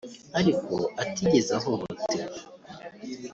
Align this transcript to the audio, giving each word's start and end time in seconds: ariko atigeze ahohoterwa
ariko 0.39 0.75
atigeze 1.03 1.49
ahohoterwa 1.57 2.39